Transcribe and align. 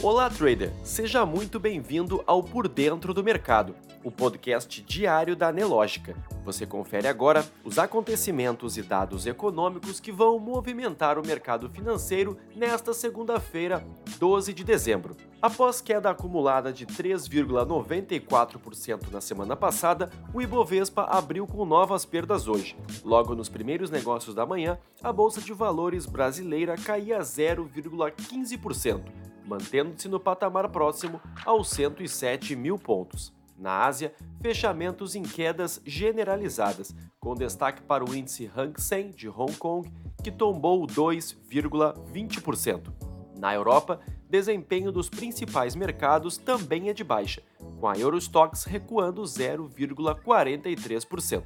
Olá, 0.00 0.30
trader! 0.30 0.72
Seja 0.84 1.26
muito 1.26 1.58
bem-vindo 1.58 2.22
ao 2.24 2.40
Por 2.40 2.68
Dentro 2.68 3.12
do 3.12 3.24
Mercado, 3.24 3.74
o 4.04 4.12
podcast 4.12 4.80
diário 4.80 5.34
da 5.34 5.50
Nelógica. 5.50 6.14
Você 6.44 6.64
confere 6.64 7.08
agora 7.08 7.44
os 7.64 7.80
acontecimentos 7.80 8.76
e 8.76 8.82
dados 8.82 9.26
econômicos 9.26 9.98
que 9.98 10.12
vão 10.12 10.38
movimentar 10.38 11.18
o 11.18 11.26
mercado 11.26 11.68
financeiro 11.68 12.38
nesta 12.54 12.94
segunda-feira, 12.94 13.84
12 14.20 14.54
de 14.54 14.62
dezembro. 14.62 15.16
Após 15.42 15.80
queda 15.80 16.10
acumulada 16.10 16.72
de 16.72 16.86
3,94% 16.86 19.10
na 19.10 19.20
semana 19.20 19.56
passada, 19.56 20.10
o 20.32 20.40
Ibovespa 20.40 21.08
abriu 21.10 21.44
com 21.44 21.64
novas 21.64 22.04
perdas 22.04 22.46
hoje. 22.46 22.76
Logo 23.04 23.34
nos 23.34 23.48
primeiros 23.48 23.90
negócios 23.90 24.32
da 24.32 24.46
manhã, 24.46 24.78
a 25.02 25.12
Bolsa 25.12 25.40
de 25.40 25.52
Valores 25.52 26.06
brasileira 26.06 26.76
caía 26.76 27.18
0,15% 27.18 29.27
mantendo-se 29.48 30.08
no 30.08 30.20
patamar 30.20 30.68
próximo 30.68 31.20
aos 31.44 31.68
107 31.70 32.54
mil 32.54 32.78
pontos. 32.78 33.36
Na 33.58 33.86
Ásia, 33.86 34.14
fechamentos 34.40 35.16
em 35.16 35.22
quedas 35.22 35.82
generalizadas, 35.84 36.94
com 37.18 37.34
destaque 37.34 37.82
para 37.82 38.04
o 38.04 38.14
índice 38.14 38.48
Hang 38.56 38.80
Seng 38.80 39.10
de 39.10 39.28
Hong 39.28 39.56
Kong, 39.56 39.92
que 40.22 40.30
tombou 40.30 40.86
2,20%. 40.86 42.92
Na 43.36 43.52
Europa, 43.52 43.98
desempenho 44.28 44.92
dos 44.92 45.08
principais 45.08 45.74
mercados 45.74 46.36
também 46.36 46.88
é 46.88 46.92
de 46.92 47.02
baixa, 47.02 47.42
com 47.80 47.88
a 47.88 47.98
Eurostox 47.98 48.62
recuando 48.64 49.22
0,43%. 49.22 51.42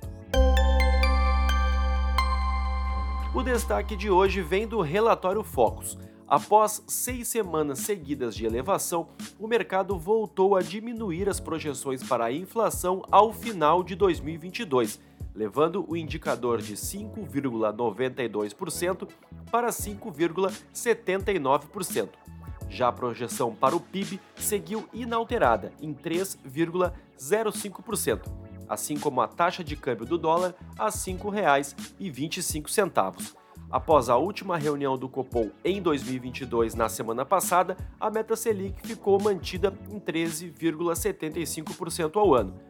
O 3.35 3.43
destaque 3.43 3.97
de 3.97 4.11
hoje 4.11 4.43
vem 4.43 4.67
do 4.67 4.83
relatório 4.83 5.43
Focus, 5.43 5.97
Após 6.33 6.83
seis 6.87 7.29
semanas 7.29 7.81
seguidas 7.81 8.35
de 8.35 8.47
elevação, 8.47 9.09
o 9.39 9.47
mercado 9.47 9.99
voltou 9.99 10.57
a 10.57 10.63
diminuir 10.63 11.29
as 11.29 11.39
projeções 11.39 12.03
para 12.03 12.25
a 12.25 12.33
inflação 12.33 13.03
ao 13.11 13.35
final 13.35 13.85
de 13.85 13.95
2022, 13.95 14.99
levando 15.35 15.85
o 15.87 15.95
indicador 15.95 16.63
de 16.63 16.75
5,92% 16.75 19.11
para 19.51 19.69
5,79%. 19.69 22.09
Já 22.67 22.89
a 22.89 22.93
projeção 22.93 23.55
para 23.55 23.77
o 23.77 23.81
PIB 23.81 24.19
seguiu 24.35 24.89
inalterada, 24.91 25.71
em 25.83 25.93
3,05%, 25.93 28.23
assim 28.67 28.99
como 28.99 29.21
a 29.21 29.29
taxa 29.29 29.63
de 29.63 29.77
câmbio 29.77 30.07
do 30.07 30.17
dólar 30.17 30.55
a 30.79 30.87
R$ 30.87 30.93
5,25. 30.93 33.42
Após 33.73 34.09
a 34.11 34.19
última 34.19 34.59
reunião 34.59 34.99
do 34.99 35.09
Copom 35.09 35.49
em 35.65 35.81
2022 35.81 36.75
na 36.75 36.91
semana 36.91 37.25
passada, 37.25 37.75
a 37.99 38.11
meta 38.11 38.37
Selic 38.37 38.87
ficou 38.87 39.19
mantida 39.19 39.73
em 39.91 39.99
13,75% 39.99 42.17
ao 42.17 42.35
ano. 42.35 42.61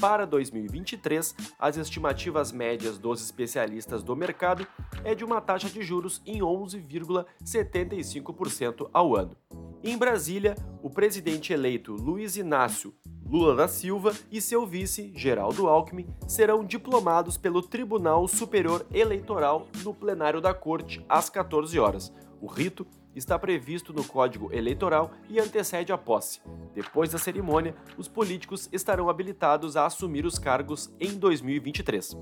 Para 0.00 0.24
2023, 0.24 1.34
as 1.58 1.76
estimativas 1.76 2.52
médias 2.52 2.96
dos 2.96 3.20
especialistas 3.20 4.04
do 4.04 4.14
mercado 4.14 4.64
é 5.02 5.16
de 5.16 5.24
uma 5.24 5.40
taxa 5.40 5.68
de 5.68 5.82
juros 5.82 6.22
em 6.24 6.38
11,75% 6.38 8.88
ao 8.92 9.16
ano. 9.16 9.36
Em 9.82 9.98
Brasília, 9.98 10.54
o 10.80 10.88
presidente 10.88 11.52
eleito 11.52 11.92
Luiz 11.92 12.36
Inácio 12.36 12.94
Lula 13.32 13.56
da 13.56 13.66
Silva 13.66 14.12
e 14.30 14.42
seu 14.42 14.66
vice, 14.66 15.10
Geraldo 15.16 15.66
Alckmin, 15.66 16.06
serão 16.28 16.62
diplomados 16.62 17.38
pelo 17.38 17.62
Tribunal 17.62 18.28
Superior 18.28 18.84
Eleitoral 18.92 19.68
no 19.82 19.94
plenário 19.94 20.38
da 20.38 20.52
Corte 20.52 21.02
às 21.08 21.30
14 21.30 21.78
horas. 21.80 22.12
O 22.42 22.46
rito 22.46 22.86
está 23.16 23.38
previsto 23.38 23.90
no 23.90 24.04
Código 24.04 24.52
Eleitoral 24.52 25.12
e 25.30 25.40
antecede 25.40 25.94
a 25.94 25.96
posse. 25.96 26.42
Depois 26.74 27.10
da 27.10 27.16
cerimônia, 27.16 27.74
os 27.96 28.06
políticos 28.06 28.68
estarão 28.70 29.08
habilitados 29.08 29.78
a 29.78 29.86
assumir 29.86 30.26
os 30.26 30.38
cargos 30.38 30.94
em 31.00 31.14
2023. 31.14 32.14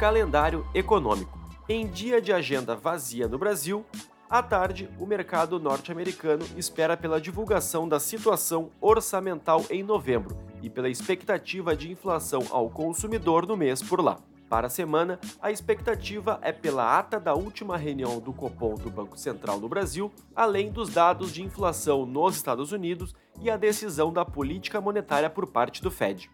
Calendário 0.00 0.66
econômico. 0.74 1.38
Em 1.68 1.86
dia 1.86 2.20
de 2.20 2.32
agenda 2.32 2.74
vazia 2.74 3.28
no 3.28 3.38
Brasil, 3.38 3.86
à 4.28 4.42
tarde, 4.42 4.90
o 4.98 5.06
mercado 5.06 5.58
norte-americano 5.58 6.44
espera 6.56 6.96
pela 6.96 7.20
divulgação 7.20 7.88
da 7.88 7.98
situação 7.98 8.70
orçamental 8.80 9.64
em 9.70 9.82
novembro 9.82 10.36
e 10.62 10.68
pela 10.68 10.88
expectativa 10.88 11.74
de 11.74 11.90
inflação 11.90 12.46
ao 12.50 12.68
consumidor 12.68 13.46
no 13.46 13.56
mês 13.56 13.82
por 13.82 14.00
lá. 14.00 14.18
Para 14.48 14.68
a 14.68 14.70
semana, 14.70 15.18
a 15.42 15.50
expectativa 15.50 16.38
é 16.42 16.52
pela 16.52 16.98
ata 16.98 17.20
da 17.20 17.34
última 17.34 17.76
reunião 17.76 18.18
do 18.18 18.32
Copom 18.32 18.76
do 18.76 18.90
Banco 18.90 19.18
Central 19.18 19.60
no 19.60 19.68
Brasil, 19.68 20.10
além 20.34 20.72
dos 20.72 20.88
dados 20.88 21.32
de 21.32 21.42
inflação 21.42 22.06
nos 22.06 22.36
Estados 22.36 22.72
Unidos 22.72 23.14
e 23.42 23.50
a 23.50 23.58
decisão 23.58 24.10
da 24.10 24.24
política 24.24 24.80
monetária 24.80 25.28
por 25.28 25.46
parte 25.46 25.82
do 25.82 25.90
Fed. 25.90 26.30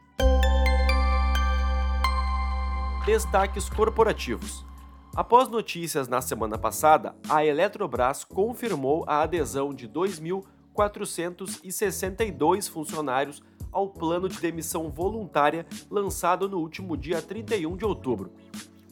Destaques 3.05 3.69
corporativos. 3.69 4.65
Após 5.17 5.49
notícias 5.49 6.09
na 6.09 6.21
semana 6.21 6.59
passada, 6.59 7.15
a 7.29 7.47
Eletrobras 7.47 8.25
confirmou 8.25 9.05
a 9.07 9.23
adesão 9.23 9.73
de 9.73 9.89
2.462 9.89 12.69
funcionários 12.69 13.41
ao 13.71 13.89
plano 13.89 14.29
de 14.29 14.41
demissão 14.41 14.91
voluntária 14.91 15.65
lançado 15.89 16.49
no 16.49 16.59
último 16.59 16.97
dia 16.97 17.23
31 17.23 17.77
de 17.77 17.85
outubro. 17.85 18.33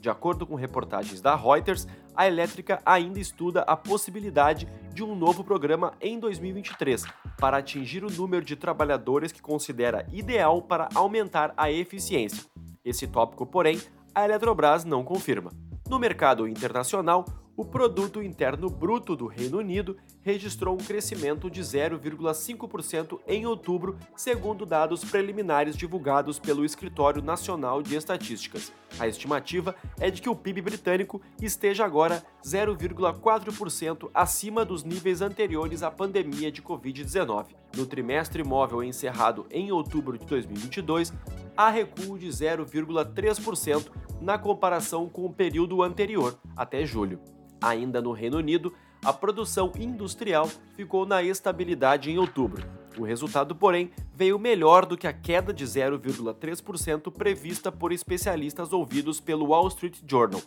De 0.01 0.09
acordo 0.09 0.47
com 0.47 0.55
reportagens 0.55 1.21
da 1.21 1.35
Reuters, 1.35 1.89
a 2.15 2.25
elétrica 2.25 2.81
ainda 2.87 3.19
estuda 3.19 3.63
a 3.63 3.77
possibilidade 3.77 4.69
de 4.95 5.03
um 5.03 5.17
novo 5.17 5.43
programa 5.43 5.95
em 6.01 6.21
2023 6.21 7.05
para 7.37 7.57
atingir 7.57 8.05
o 8.05 8.11
número 8.11 8.45
de 8.45 8.55
trabalhadores 8.55 9.33
que 9.33 9.43
considera 9.43 10.07
ideal 10.13 10.63
para 10.63 10.89
aumentar 10.95 11.53
a 11.57 11.69
eficiência. 11.69 12.45
Esse 12.85 13.09
tópico, 13.09 13.45
porém, 13.45 13.81
a 14.15 14.25
Eletrobras 14.25 14.85
não 14.85 15.03
confirma. 15.03 15.51
No 15.89 15.99
mercado 15.99 16.49
internacional, 16.49 17.25
o 17.55 17.65
produto 17.65 18.23
interno 18.23 18.71
bruto 18.71 19.15
do 19.15 19.27
Reino 19.27 19.59
Unido 19.59 19.97
registrou 20.23 20.75
um 20.75 20.79
crescimento 20.83 21.51
de 21.51 21.61
0,5% 21.61 23.21
em 23.27 23.45
outubro, 23.45 23.99
segundo 24.17 24.65
dados 24.65 25.05
preliminares 25.05 25.77
divulgados 25.77 26.39
pelo 26.39 26.65
Escritório 26.65 27.21
Nacional 27.21 27.83
de 27.83 27.95
Estatísticas. 27.95 28.73
A 28.99 29.07
estimativa 29.07 29.75
é 30.01 30.11
de 30.11 30.23
que 30.23 30.31
o 30.31 30.37
PIB 30.37 30.63
britânico 30.63 31.21
esteja 31.41 31.85
agora 31.85 32.25
0,4% 32.43 34.11
acima 34.15 34.65
dos 34.65 34.83
níveis 34.83 35.21
anteriores 35.21 35.83
à 35.83 35.91
pandemia 35.91 36.51
de 36.51 36.63
Covid-19. 36.63 37.49
No 37.77 37.87
trimestre 37.87 38.43
móvel 38.43 38.83
encerrado 38.83 39.47
em 39.51 39.71
outubro 39.73 40.19
de 40.19 40.25
2022, 40.27 41.13
há 41.57 41.71
recuo 41.71 42.19
de 42.19 42.29
0,3% 42.29 43.91
na 44.21 44.39
comparação 44.39 45.09
com 45.09 45.27
o 45.27 45.33
período 45.33 45.83
anterior, 45.83 46.39
até 46.57 46.87
julho. 46.87 47.21
Ainda 47.61 48.01
no 48.01 48.13
Reino 48.13 48.39
Unido, 48.39 48.73
a 49.05 49.13
produção 49.13 49.73
industrial 49.79 50.49
ficou 50.77 51.05
na 51.05 51.23
estabilidade 51.23 52.11
em 52.11 52.19
outubro. 52.19 52.65
O 52.99 53.05
resultado, 53.05 53.55
porém, 53.55 53.91
veio 54.15 54.39
melhor 54.39 54.87
do 54.87 54.97
que 54.97 55.07
a 55.07 55.13
queda 55.13 55.53
de 55.53 55.65
0,3% 55.65 57.11
prevista 57.11 57.73
por 57.73 57.93
especialistas 57.93 58.73
ouvidos 58.73 59.21
pelo 59.21 59.47
Wall 59.47 59.69
Street 59.69 59.99
Journal. 60.07 60.41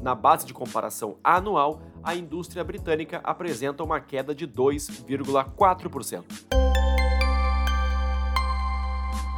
Na 0.00 0.14
base 0.14 0.44
de 0.44 0.52
comparação 0.52 1.16
anual, 1.22 1.80
a 2.02 2.14
indústria 2.14 2.64
britânica 2.64 3.20
apresenta 3.22 3.82
uma 3.82 4.00
queda 4.00 4.34
de 4.34 4.46
2,4%. 4.46 6.63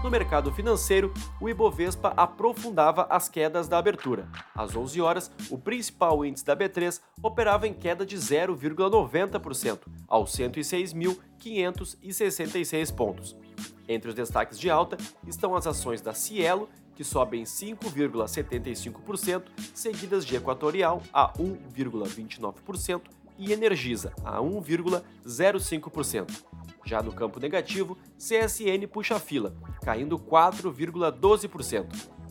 No 0.06 0.10
mercado 0.10 0.52
financeiro, 0.52 1.12
o 1.40 1.48
Ibovespa 1.48 2.12
aprofundava 2.16 3.08
as 3.10 3.28
quedas 3.28 3.66
da 3.66 3.76
abertura. 3.76 4.28
Às 4.54 4.76
11 4.76 5.00
horas, 5.00 5.32
o 5.50 5.58
principal 5.58 6.24
índice 6.24 6.44
da 6.44 6.56
B3 6.56 7.00
operava 7.20 7.66
em 7.66 7.74
queda 7.74 8.06
de 8.06 8.16
0,90%, 8.16 9.80
aos 10.06 10.30
106.566 10.30 12.94
pontos. 12.94 13.36
Entre 13.88 14.08
os 14.08 14.14
destaques 14.14 14.60
de 14.60 14.70
alta 14.70 14.96
estão 15.26 15.56
as 15.56 15.66
ações 15.66 16.00
da 16.00 16.14
Cielo, 16.14 16.68
que 16.94 17.02
sobem 17.02 17.42
5,75%, 17.42 19.42
seguidas 19.74 20.24
de 20.24 20.36
Equatorial 20.36 21.02
a 21.12 21.32
1,29% 21.32 23.02
e 23.36 23.52
Energisa 23.52 24.12
a 24.24 24.38
1,05%. 24.38 26.44
Já 26.86 27.02
no 27.02 27.12
campo 27.12 27.38
negativo, 27.40 27.98
CSN 28.16 28.86
puxa 28.86 29.16
a 29.16 29.18
fila, 29.18 29.56
caindo 29.82 30.16
4,12%. 30.16 31.84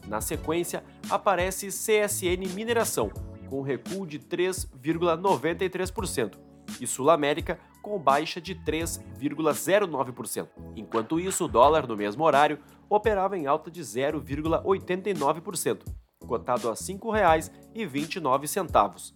Na 0.07 0.22
sequência, 0.22 0.81
aparece 1.10 1.68
CSN 1.68 2.48
Mineração, 2.54 3.12
com 3.50 3.62
recuo 3.62 4.07
de 4.07 4.18
3,93%, 4.18 6.38
e 6.80 6.88
Sul 6.88 7.10
América 7.10 7.60
com 7.81 8.00
baixa 8.00 8.40
de 8.40 8.56
3,09%. 8.56 10.48
Enquanto 10.78 11.19
isso, 11.19 11.44
o 11.46 11.50
dólar 11.50 11.86
no 11.86 11.98
mesmo 11.98 12.24
horário 12.24 12.60
operava 12.90 13.38
em 13.38 13.48
alta 13.48 13.69
de 13.69 13.81
0,89%, 13.81 15.81
cotado 16.25 16.69
a 16.69 16.72
R$ 16.72 16.78
5,29. 16.78 19.13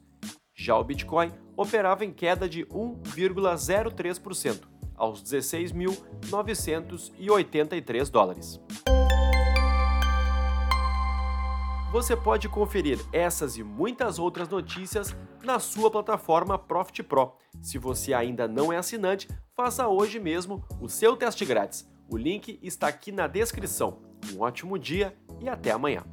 Já 0.53 0.77
o 0.77 0.83
Bitcoin 0.83 1.31
operava 1.55 2.03
em 2.03 2.11
queda 2.11 2.49
de 2.49 2.65
1,03%, 2.65 4.78
aos 4.99 5.23
16.983 5.23 8.11
dólares. 8.11 8.61
Você 11.91 12.15
pode 12.15 12.47
conferir 12.47 13.03
essas 13.11 13.57
e 13.57 13.63
muitas 13.63 14.19
outras 14.19 14.47
notícias 14.47 15.15
na 15.43 15.57
sua 15.57 15.89
plataforma 15.89 16.59
Profit 16.59 17.01
Pro. 17.01 17.33
Se 17.59 17.79
você 17.79 18.13
ainda 18.13 18.47
não 18.47 18.71
é 18.71 18.77
assinante, 18.77 19.27
faça 19.55 19.87
hoje 19.87 20.19
mesmo 20.19 20.63
o 20.79 20.87
seu 20.87 21.17
teste 21.17 21.43
grátis. 21.45 21.89
O 22.07 22.15
link 22.15 22.59
está 22.61 22.87
aqui 22.87 23.11
na 23.11 23.25
descrição. 23.25 24.03
Um 24.31 24.41
ótimo 24.41 24.77
dia 24.77 25.17
e 25.41 25.49
até 25.49 25.71
amanhã. 25.71 26.03